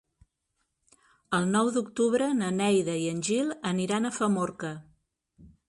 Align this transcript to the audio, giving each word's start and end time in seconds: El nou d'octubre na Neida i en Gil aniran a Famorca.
El 1.39 1.45
nou 1.57 1.69
d'octubre 1.75 2.31
na 2.39 2.49
Neida 2.57 2.97
i 3.03 3.05
en 3.13 3.21
Gil 3.29 3.55
aniran 3.73 4.09
a 4.11 4.15
Famorca. 4.19 4.73